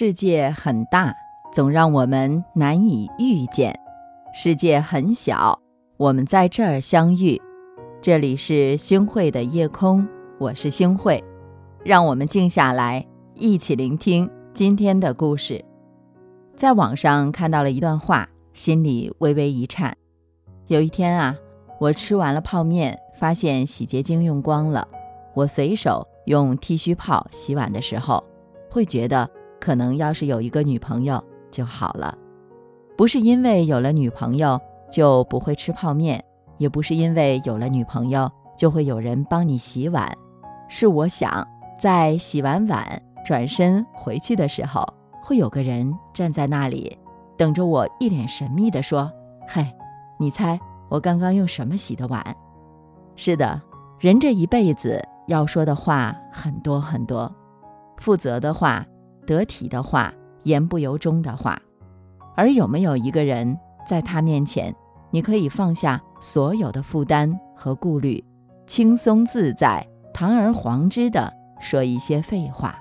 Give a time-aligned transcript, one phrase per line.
[0.00, 1.12] 世界很大，
[1.52, 3.72] 总让我们难以遇见；
[4.32, 5.58] 世界很小，
[5.96, 7.42] 我们在这儿相遇。
[8.00, 10.06] 这里是星汇的夜空，
[10.38, 11.24] 我是星汇，
[11.82, 13.04] 让我们静下来，
[13.34, 15.64] 一起聆听今天的故事。
[16.54, 19.96] 在网上看到了一段话，心里微微一颤。
[20.68, 21.34] 有一天啊，
[21.80, 24.86] 我吃完了泡面，发现洗洁精用光了，
[25.34, 28.22] 我随手用剃须泡洗碗的时候，
[28.70, 29.28] 会觉得。
[29.60, 32.16] 可能要是有一个女朋友就好了，
[32.96, 36.24] 不是因为有了女朋友就不会吃泡面，
[36.58, 40.10] 也不是因为有了女朋友就会有人帮你洗碗，
[40.68, 41.46] 是我想
[41.78, 44.86] 在洗完碗转身回去的时候，
[45.22, 46.96] 会有个人站在那里，
[47.36, 49.10] 等着我，一脸神秘地说
[49.48, 49.66] ：“嘿，
[50.18, 52.24] 你猜我刚刚用什么洗的碗？”
[53.16, 53.60] 是的，
[53.98, 57.32] 人这一辈子要说的话很多很多，
[57.98, 58.86] 负责的话。
[59.28, 60.10] 得体的话，
[60.44, 61.60] 言不由衷的话，
[62.34, 64.74] 而有没有一个人在他面前，
[65.10, 68.24] 你可以放下所有的负担和顾虑，
[68.66, 72.74] 轻松自在、堂而皇之的说一些废话？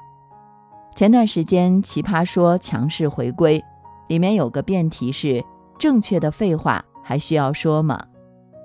[0.95, 3.61] 前段时间《奇葩说》强势回归，
[4.08, 5.44] 里面有个辩题是：
[5.78, 8.02] 正确的废话还需要说吗？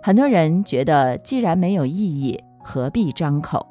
[0.04, 3.66] 很多人觉得，既然没有意义，何必张口？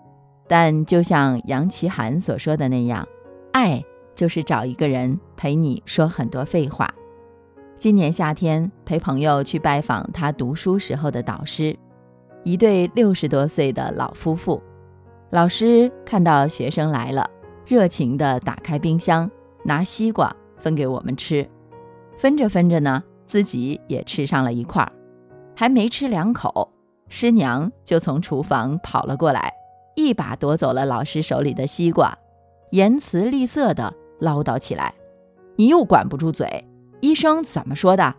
[0.49, 3.07] 但就像杨奇涵所说的那样，
[3.53, 3.81] 爱。
[4.15, 6.93] 就是找一个人陪你说很多废话。
[7.77, 11.75] 今年夏天陪朋友去拜访他读书时候的导师，
[12.43, 14.61] 一对六十多岁的老夫妇。
[15.31, 17.29] 老师看到学生来了，
[17.65, 19.29] 热情地打开冰箱，
[19.63, 21.49] 拿西瓜分给我们吃。
[22.15, 24.91] 分着分着呢，自己也吃上了一块儿。
[25.55, 26.71] 还没吃两口，
[27.07, 29.53] 师娘就从厨房跑了过来，
[29.95, 32.15] 一把夺走了老师手里的西瓜，
[32.71, 33.93] 言辞厉色的。
[34.21, 34.93] 唠叨起来，
[35.57, 36.63] 你又管不住嘴。
[37.01, 38.15] 医生怎么说的？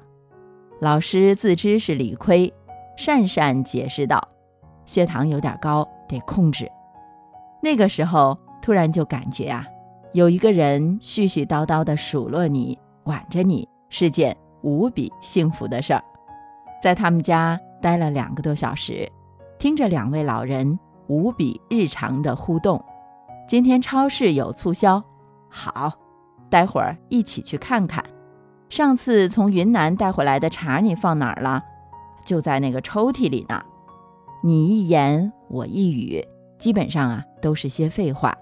[0.81, 2.53] 老师自知是理亏，
[2.99, 4.29] 讪讪解释道
[4.85, 6.69] ：“血糖有点高，得控制。”
[7.63, 9.65] 那个时候，突然就感觉啊，
[10.13, 16.03] 有一个人絮絮叨叨地数落你、管着你，是件无比幸福的事儿。
[16.83, 19.09] 在他们家待了两个多小时，
[19.61, 22.85] 听着两位老人无比日常的互动。
[23.47, 25.01] 今天超市有促销。
[25.55, 25.93] 好，
[26.49, 28.03] 待会儿一起去看看。
[28.71, 31.63] 上次从云南带回来的茶你放哪儿了？
[32.25, 33.63] 就在那个抽屉里呢。
[34.43, 36.27] 你一言我一语，
[36.59, 38.35] 基本上啊都是些废话，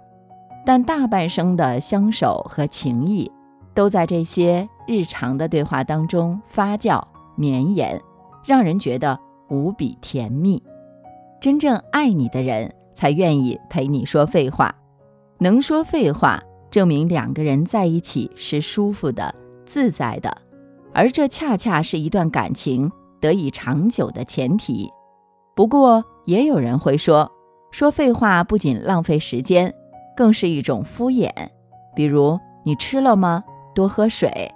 [0.65, 3.31] 但大半生的相守和情谊，
[3.75, 7.03] 都在这些日常的对话当中发酵
[7.34, 8.00] 绵延，
[8.44, 10.62] 让人觉得无比甜蜜。
[11.41, 14.75] 真正爱你的人，才愿意陪你说废话，
[15.38, 16.41] 能说废话。
[16.70, 19.34] 证明两个人在一起是舒服的、
[19.66, 20.36] 自在的，
[20.94, 24.88] 而这恰恰是一段感情得以长久的前提。
[25.56, 27.30] 不过，也有人会说，
[27.72, 29.75] 说废话不仅浪费时间，
[30.16, 31.28] 更是一种敷衍。
[31.94, 33.42] 比如“你吃了吗？
[33.75, 34.53] 多喝水”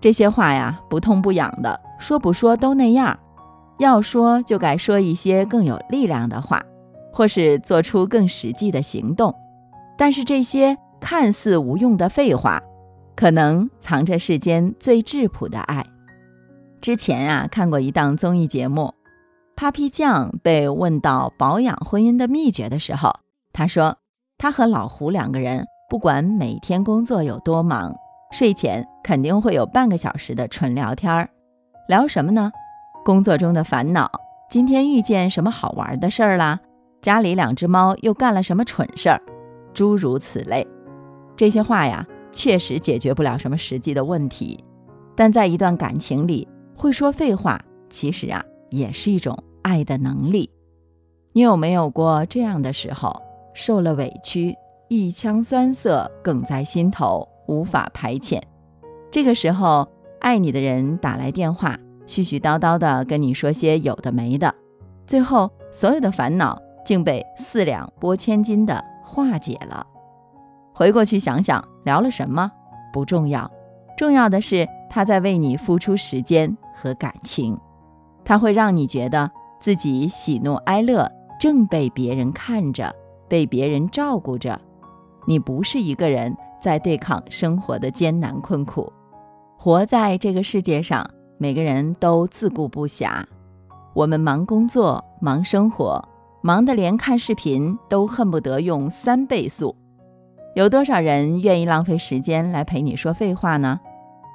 [0.00, 3.16] 这些话呀，不痛不痒的，说不说都那样。
[3.78, 6.62] 要说就该说一些更有力量的话，
[7.12, 9.34] 或是做出更实际的行动。
[9.96, 10.76] 但是这些。
[11.04, 12.62] 看似无用的废话，
[13.14, 15.84] 可能藏着世间最质朴的爱。
[16.80, 18.94] 之前啊，看过一档综艺节目
[19.54, 23.14] ，Papi 酱被问到保养婚姻的秘诀的时候，
[23.52, 23.98] 他说，
[24.38, 27.94] 他和老胡两个人，不管每天工作有多忙，
[28.32, 31.28] 睡前肯定会有半个小时的纯聊天儿。
[31.86, 32.50] 聊什么呢？
[33.04, 34.10] 工作中的烦恼，
[34.48, 36.58] 今天遇见什么好玩的事儿啦？
[37.02, 39.20] 家里两只猫又干了什么蠢事儿？
[39.74, 40.66] 诸如此类。
[41.36, 44.62] 这些话呀，确实解决不了什么实际的问题，
[45.16, 46.46] 但在一段感情里，
[46.76, 50.50] 会说废话，其实啊，也是一种爱的能力。
[51.32, 53.20] 你有没有过这样的时候，
[53.52, 54.54] 受了委屈，
[54.88, 58.40] 一腔酸涩梗在心头，无法排遣？
[59.10, 59.88] 这个时候，
[60.20, 61.76] 爱你的人打来电话，
[62.06, 64.54] 絮絮叨叨的跟你说些有的没的，
[65.06, 69.84] 最后所有的烦恼竟被四两拨千斤的化解了。
[70.74, 72.50] 回过去想想，聊了什么
[72.92, 73.48] 不重要，
[73.96, 77.56] 重要的是他在为你付出时间和感情，
[78.24, 79.30] 他会让你觉得
[79.60, 82.92] 自己喜怒哀乐正被别人看着，
[83.28, 84.60] 被别人照顾着，
[85.26, 88.92] 你不是一个人在对抗生活的艰难困苦。
[89.56, 93.24] 活在这个世界上，每个人都自顾不暇，
[93.94, 96.02] 我们忙工作，忙生活，
[96.42, 99.74] 忙得连看视频都恨不得用三倍速。
[100.54, 103.80] 有多少人愿意浪费时间来陪你说废话呢？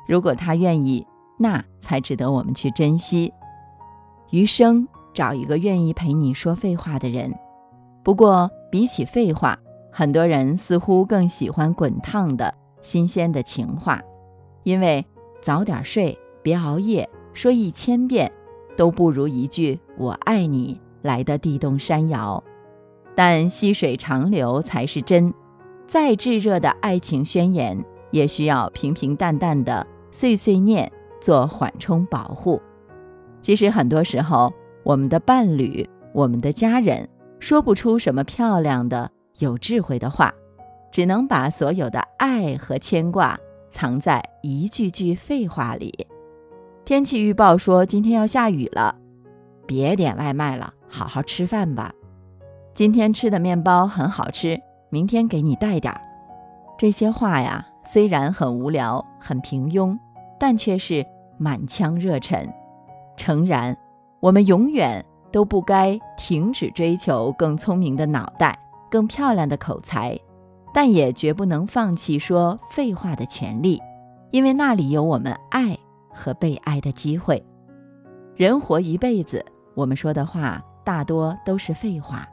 [0.06, 1.08] 如果他愿意，
[1.38, 3.34] 那才值得我们去珍惜。
[4.32, 7.34] 余生找一个愿意陪你说废话的人。
[8.04, 9.58] 不过，比起废话，
[9.92, 14.02] 很多人似乎更喜欢滚烫的新鲜的情话，
[14.64, 15.06] 因为
[15.42, 18.30] 早点睡，别熬夜，说一千遍
[18.76, 22.44] 都不如一句“我爱你”来的地动山摇。
[23.16, 25.34] 但细水长流才是真。
[25.90, 30.90] 再炙热的爱情宣言，也需要平平淡淡的碎碎念
[31.20, 32.62] 做缓冲保护。
[33.42, 34.54] 其实很多时候，
[34.84, 37.10] 我们的伴侣、我们的家人
[37.40, 39.10] 说不出什么漂亮的、
[39.40, 40.32] 有智慧的话，
[40.92, 43.36] 只能把所有的爱和牵挂
[43.68, 46.06] 藏在一句句废话里。
[46.86, 48.94] 天气预报说今天要下雨了，
[49.66, 51.92] 别点外卖了，好好吃饭吧。
[52.76, 54.62] 今天吃的面包很好吃。
[54.90, 56.02] 明天给你带点儿，
[56.78, 59.98] 这些话呀，虽然很无聊、很平庸，
[60.40, 61.06] 但却是
[61.38, 62.52] 满腔热忱。
[63.16, 63.78] 诚然，
[64.20, 68.58] 我们永远都不该停止追求更聪明的脑袋、
[68.90, 70.18] 更漂亮的口才，
[70.74, 73.80] 但也绝不能放弃说废话的权利，
[74.32, 75.78] 因为那里有我们爱
[76.12, 77.46] 和被爱的机会。
[78.36, 79.46] 人活一辈子，
[79.76, 82.28] 我们说的话大多都是废话，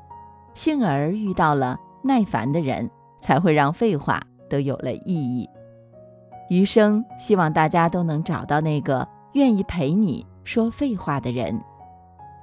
[0.54, 1.78] 幸而遇到了。
[2.06, 2.88] 耐烦的人
[3.18, 5.48] 才会让废话都有了意义。
[6.48, 11.60] 余生，希望大家都能找到那个愿意陪你说废话的人。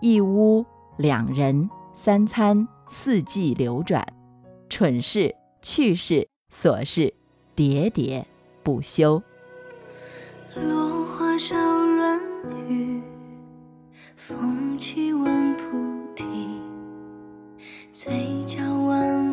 [0.01, 0.65] 一屋
[0.97, 4.05] 两人，三餐四季流转，
[4.67, 7.13] 蠢事、趣事、琐事，
[7.55, 8.25] 喋喋
[8.61, 9.23] 不休。
[10.55, 11.55] 落花潸
[11.95, 12.19] 软
[12.67, 13.01] 雨，
[14.17, 15.77] 风起闻菩
[16.13, 16.25] 提，
[17.93, 19.32] 嘴角弯。